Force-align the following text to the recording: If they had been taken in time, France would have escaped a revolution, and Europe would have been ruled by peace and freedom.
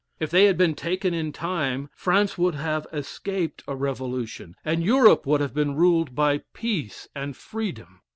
If 0.19 0.31
they 0.31 0.45
had 0.45 0.57
been 0.57 0.73
taken 0.73 1.13
in 1.13 1.31
time, 1.31 1.91
France 1.93 2.35
would 2.35 2.55
have 2.55 2.87
escaped 2.91 3.63
a 3.67 3.75
revolution, 3.75 4.55
and 4.65 4.81
Europe 4.83 5.27
would 5.27 5.41
have 5.41 5.53
been 5.53 5.75
ruled 5.75 6.15
by 6.15 6.39
peace 6.53 7.07
and 7.15 7.37
freedom. 7.37 8.01